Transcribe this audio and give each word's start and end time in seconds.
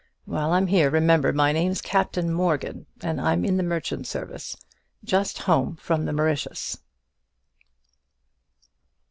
While 0.25 0.51
I 0.53 0.57
am 0.57 0.65
here, 0.65 0.89
remember 0.89 1.31
my 1.31 1.51
name's 1.51 1.79
Captain 1.79 2.33
Morgan, 2.33 2.87
and 3.03 3.21
I'm 3.21 3.45
in 3.45 3.57
the 3.57 3.61
merchant 3.61 4.07
service, 4.07 4.57
just 5.03 5.37
home 5.43 5.75
from 5.75 6.05
the 6.05 6.11
Mauritius." 6.11 6.79